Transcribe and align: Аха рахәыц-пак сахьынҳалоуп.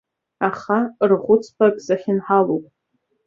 Аха 0.47 0.79
рахәыц-пак 1.09 1.75
сахьынҳалоуп. 1.85 2.65